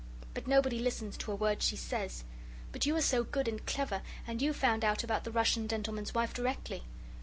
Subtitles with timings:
[0.33, 2.23] But nobody listens to a word she says,
[2.71, 6.15] but you are so good and clever, and you found out about the Russian gentleman's
[6.15, 6.85] wife directly.